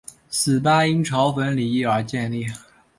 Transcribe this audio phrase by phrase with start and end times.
[0.31, 2.47] 此吧因嘲讽李毅而建立。